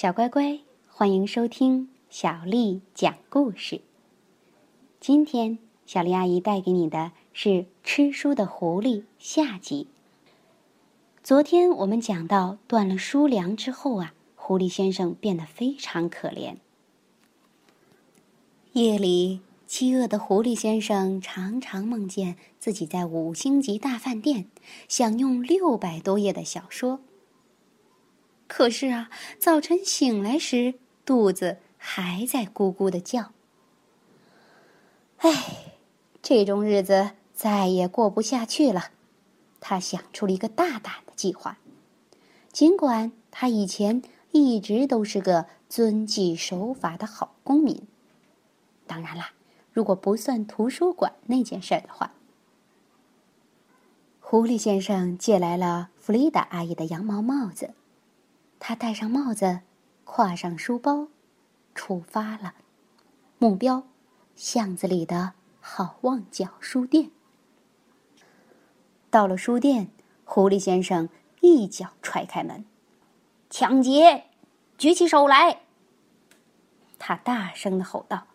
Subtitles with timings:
[0.00, 3.82] 小乖乖，欢迎收听小丽讲故事。
[4.98, 7.48] 今天，小丽阿姨带给你的是
[7.84, 9.88] 《吃书的狐狸》下集。
[11.22, 16.54] 昨天我们讲到，断了书粮之后啊，狐狸先生变得非常可怜。
[18.72, 24.46] 夜里，饥饿的狐狸先生常常梦见自己在五星级大饭店
[24.88, 27.00] 享用六百多页的小说。
[28.52, 29.08] 可是啊，
[29.38, 30.74] 早晨醒来时，
[31.04, 33.30] 肚子还在咕咕的叫。
[35.18, 35.76] 唉，
[36.20, 38.90] 这种日子再也过不下去了。
[39.60, 41.58] 他想出了一个大胆的计划。
[42.50, 44.02] 尽管他以前
[44.32, 47.86] 一直都是个遵纪守法的好公民，
[48.88, 49.30] 当然啦，
[49.72, 52.12] 如果不算图书馆那件事的话。
[54.18, 57.70] 狐狸先生借来了弗丽达阿姨的羊毛帽子。
[58.62, 59.60] 他戴上帽子，
[60.04, 61.08] 挎上书包，
[61.74, 62.54] 出发了。
[63.38, 63.84] 目标：
[64.36, 67.10] 巷子里的好望角书店。
[69.08, 69.88] 到了书店，
[70.26, 71.08] 狐狸先生
[71.40, 72.66] 一脚踹开门，
[73.48, 74.26] 抢劫！
[74.76, 75.62] 举起手来！
[76.98, 78.26] 他大声的吼道：“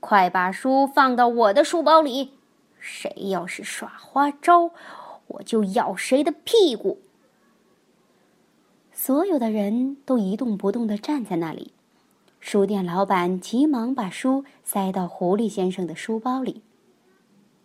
[0.00, 2.38] 快把书放到我的书包里！
[2.80, 4.70] 谁要是耍花招，
[5.26, 7.02] 我就咬谁的屁股！”
[9.00, 11.72] 所有的人都一动不动的站在那里，
[12.40, 16.62] 书店老板急忙把书塞到狐狸先生的书包里。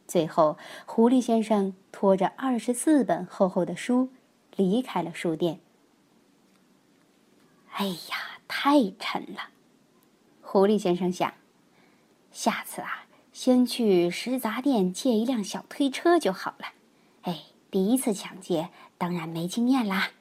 [0.07, 4.09] 最后，狐狸先生拖着二十四本厚厚的书
[4.55, 5.59] 离开了书店。
[7.71, 9.49] 哎呀，太沉了！
[10.39, 11.33] 狐狸先生想，
[12.31, 16.67] 下次啊，先去食杂店借一辆小推车就好了。
[17.23, 20.11] 哎，第一次抢劫，当然没经验啦。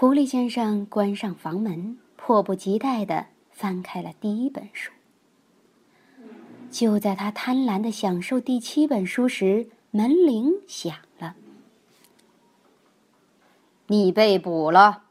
[0.00, 4.92] 狐狸先生关上房门，迫不及待地翻开了第一本书。
[6.70, 11.34] 就在他贪婪地享受第七本书时，门铃响了。
[13.88, 15.02] 你被捕了，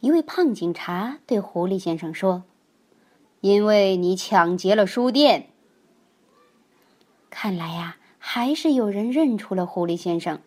[0.00, 2.42] 一位胖警察对狐狸先生说
[3.40, 5.50] ：“因为你抢劫了书店。”
[7.30, 10.40] 看来呀，还是有人认出了狐狸先生。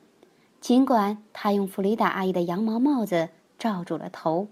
[0.62, 4.48] 尽管他用弗里达阿姨的羊毛帽子罩住了头，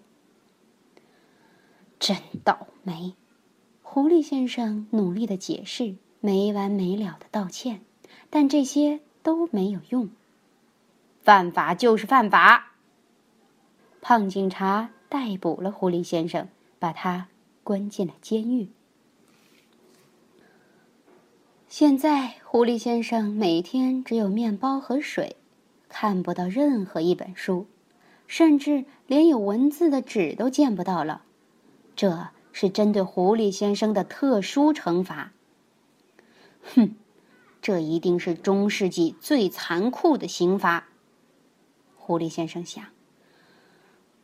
[1.99, 3.13] 真倒霉！
[3.81, 7.81] 狐狸先生努力的解释，没完没了的道歉，
[8.29, 10.09] 但这些都没有用。
[11.21, 12.73] 犯法就是犯法。
[14.01, 16.47] 胖警察逮捕了狐狸先生，
[16.79, 17.27] 把他
[17.63, 18.69] 关进了监狱。
[21.67, 25.35] 现在，狐狸先生每天只有面包和水。
[25.89, 27.67] 看不到任何一本书，
[28.27, 31.23] 甚至连有文字的纸都见不到了。
[31.95, 35.31] 这是针对狐狸先生的特殊惩罚。
[36.75, 36.95] 哼，
[37.61, 40.87] 这一定是中世纪最残酷的刑罚。
[41.95, 42.83] 狐狸先生想：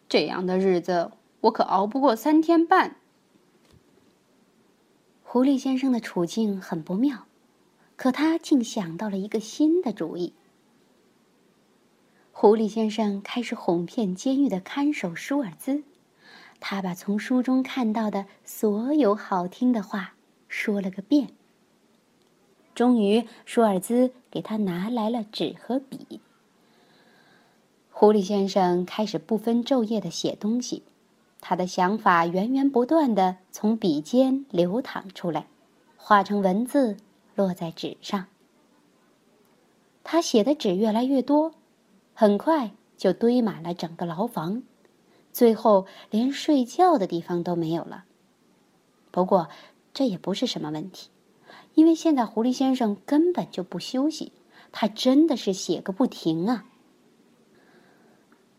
[0.08, 2.98] 这样的日子我可熬不过三天半。
[5.24, 7.26] 狐狸先生的处境很不妙，
[7.96, 10.34] 可他竟想到了一个新的主意。
[12.44, 15.82] 狐狸先生开始哄骗监狱的看守舒尔兹，
[16.60, 20.16] 他把从书中看到的所有好听的话
[20.50, 21.30] 说了个遍。
[22.76, 26.20] 终于，舒尔兹给他拿来了纸和笔。
[27.90, 30.84] 狐狸先生开始不分昼夜的写东西，
[31.40, 35.48] 他的想法源源不断的从笔尖流淌出来，
[35.96, 36.98] 化成文字
[37.36, 38.26] 落在纸上。
[40.04, 41.54] 他写的纸越来越多。
[42.14, 44.64] 很快就堆满了整个牢房，
[45.32, 48.06] 最后连睡觉的地方都没有了。
[49.12, 49.50] 不过
[49.94, 51.10] 这也不是什么问题，
[51.74, 54.32] 因为现在狐狸先生根本就不休息，
[54.72, 56.66] 他真的是写个不停啊。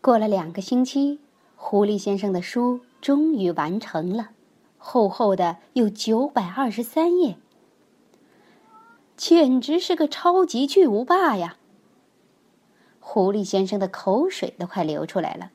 [0.01, 1.19] 过了两个星期，
[1.55, 4.29] 狐狸先生的书终于完成了，
[4.77, 7.37] 厚厚的有九百二十三页，
[9.17, 11.57] 简直是个超级巨无霸呀！
[13.07, 15.51] 狐狸先生的口水都快流出来了。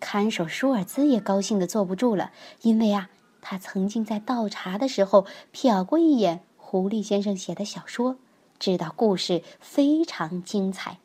[0.00, 2.32] 看守舒尔兹也高兴的坐不住了，
[2.62, 3.08] 因为啊，
[3.40, 5.24] 他曾经在倒茶的时候
[5.54, 8.16] 瞟过一眼狐狸先生写的小说，
[8.58, 10.98] 知道故事非常精彩。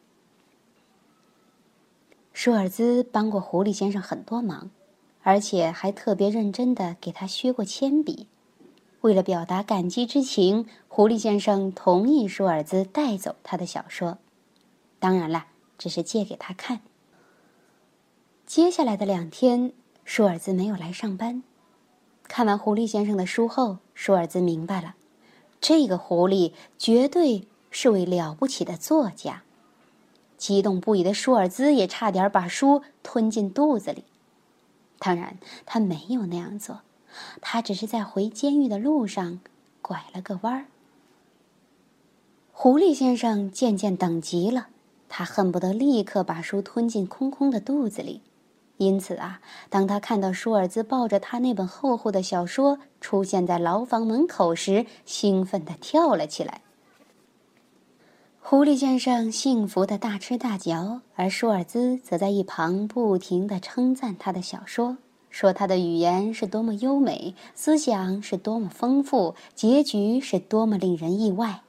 [2.34, 4.72] 舒尔兹帮过狐狸先生很多忙，
[5.22, 8.26] 而且还特别认真的给他削过铅笔。
[9.02, 14.18] 为了表达感激之情，狐狸先生同意舒尔兹带走他的小说。
[15.02, 15.48] 当然了，
[15.80, 16.82] 只是借给他看。
[18.46, 19.74] 接下来的两天，
[20.06, 21.42] 舒尔兹没有来上班。
[22.28, 24.94] 看完狐狸先生的书后，舒尔兹明白了，
[25.60, 29.42] 这个狐狸绝对是位了不起的作家。
[30.38, 34.04] 激动不已的舒尔兹也差点把书吞进肚子里。
[35.00, 36.82] 当然，他没有那样做，
[37.42, 39.40] 他只是在回监狱的路上
[39.82, 40.66] 拐了个弯儿。
[42.52, 44.68] 狐狸先生渐渐等急了，
[45.14, 48.22] 他恨不得立刻把书吞进空空的肚子里。
[48.78, 56.62] 因此啊，当他看到舒尔兹抱着他那本厚厚的小说出现在牢房门口时，兴奋地跳了起来。
[58.40, 64.98] 狐狸先生幸福的大吃大嚼，而舒尔兹则在一旁不停地称赞他的小说，
[65.30, 71.62] 说他的语言是多么优美，思想是多么丰富，结局是多么令人意外。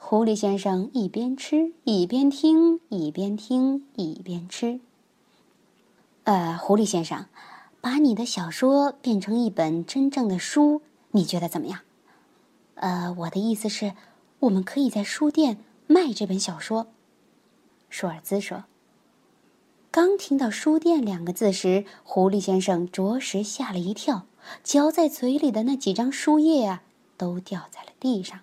[0.00, 4.80] 狐狸先生一边吃一边听，一边听一边吃。
[6.22, 7.26] 呃，狐狸先生，
[7.80, 10.80] 把你的小说变成一本真正的书，
[11.10, 11.80] 你觉得怎么样？
[12.76, 13.92] 呃，我的意思是，
[14.38, 15.58] 我们可以在书店
[15.88, 16.86] 卖这本小说。
[17.90, 18.64] 舒尔兹说。
[19.90, 24.26] 刚听到“书店”两个字时，狐狸先生着实吓了一跳，
[24.62, 26.82] 嚼在嘴里的那几张书页啊，
[27.16, 28.40] 都掉在了地上。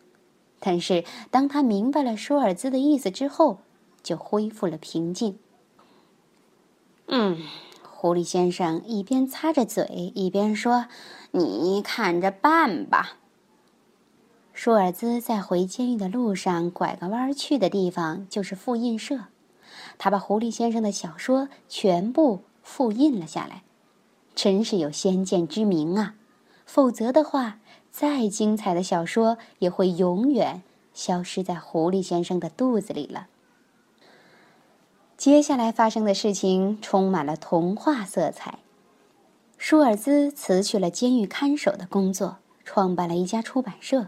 [0.59, 3.59] 但是当他明白了舒尔兹的意思之后，
[4.01, 5.37] 就恢复了平静。
[7.07, 7.39] 嗯。
[7.97, 10.85] 狐狸先生一边擦着嘴，一边说
[11.31, 13.17] ：“你看着办吧。”
[14.53, 19.21] 舒尔兹在回监狱的路上拐个弯去的地方就是复印社，
[19.97, 23.63] 他把狐狸先生的小说全部复印了下来，
[24.35, 26.13] 真是有先见之明啊！
[26.63, 27.59] 否则的话，
[27.97, 30.61] 再精彩的小说也会永远
[30.93, 33.27] 消失在狐狸先生的肚子里了。
[35.15, 38.59] 接下来发生的事情充满了童话色彩。
[39.57, 44.07] 舒尔兹辞去了监狱看守的工作，创办了一家出版社。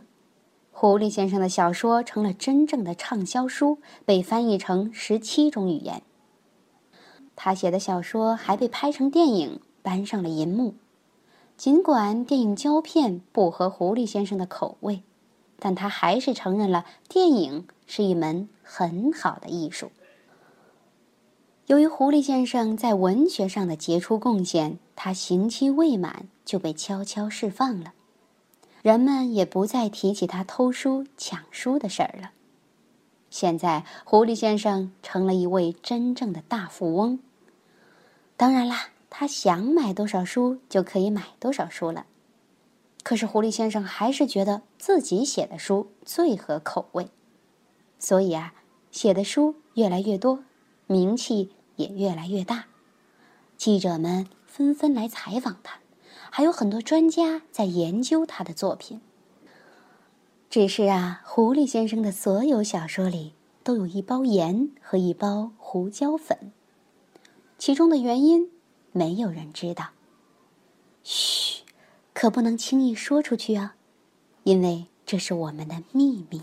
[0.73, 6.01] 狐狸先生的小说成了真正的畅销书，被翻译成十七种语言。
[7.37, 10.75] 他写的小说还被拍成电影，搬上了银幕。
[11.57, 15.01] 尽管电影胶片不合狐狸先生的口味，
[15.57, 19.91] 但他还是承认了电影是一门很好的艺术。
[21.65, 27.93] 由于狐狸先生在文学上的杰出贡献，他刑期未满就被悄悄释放了，
[28.83, 32.29] 人们也不再提起他偷书抢书的事儿了。
[33.31, 37.19] 现在，狐狸先生成了一位真正的大富翁。
[38.37, 42.05] 当然啦，他想买多少书就可以买多少书了。
[43.03, 47.09] 可是，狐狸先生还是觉得自己写的书最合口味，
[47.99, 48.53] 所以啊，
[48.91, 50.43] 写的书越来越多，
[50.87, 51.51] 名气。
[51.77, 52.65] 也越来越大，
[53.55, 55.77] 记者们纷纷来采访他，
[56.31, 58.99] 还有很多专家在研究他的作品。
[60.49, 63.33] 只是啊，狐狸先生的所有小说里
[63.63, 66.51] 都有一包盐和一包胡椒粉，
[67.59, 68.49] 其中的原因
[68.97, 69.89] 没有人知道。
[71.03, 71.63] 嘘，
[72.13, 73.75] 可不能轻易说出去啊，
[74.43, 76.41] 因为这是我们的秘密。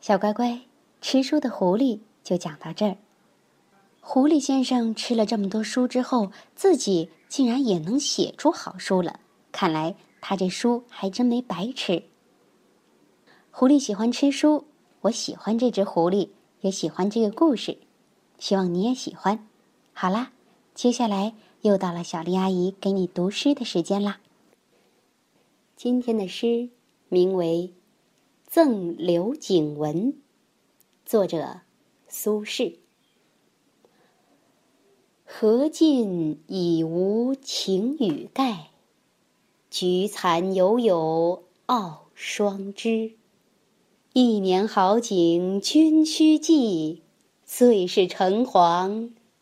[0.00, 0.62] 小乖乖，
[1.00, 2.00] 吃书的狐狸。
[2.22, 2.96] 就讲到这儿。
[4.00, 9.18] 狐狸先生吃了这么多书之后，自己竟然也能写出好书了。
[9.50, 12.02] 看来他这书还真没白吃。
[13.50, 14.66] 狐狸喜欢吃书，
[15.00, 16.28] 我喜欢这只狐狸，
[16.60, 17.78] 也喜欢这个故事，
[18.38, 19.48] 希望你也喜欢。
[20.02, 20.32] 好啦，
[20.74, 24.18] 接下来又到了小丽阿姨给你读诗的时间啦。
[25.76, 26.70] 今天的诗
[27.10, 27.74] 名为
[28.50, 30.12] 《赠刘景文》，
[31.04, 31.60] 作者。
[32.08, 32.76] 苏轼：
[35.26, 38.70] 荷尽已无擎雨盖，
[39.68, 43.16] 菊残犹有傲霜枝。
[44.14, 47.02] 一年好景君须记，
[47.44, 49.10] 最是橙黄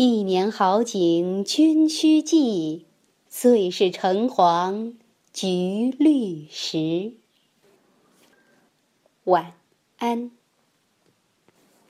[0.00, 2.86] 一年好景君须记，
[3.28, 4.94] 最是橙黄
[5.32, 7.14] 橘绿时。
[9.24, 9.54] 晚
[9.96, 10.37] 安。